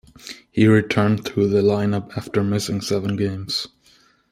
He 0.49 0.65
returned 0.65 1.27
to 1.27 1.47
the 1.47 1.61
line-up 1.61 2.17
after 2.17 2.43
missing 2.43 2.81
seven 2.81 3.15
games. 3.15 3.67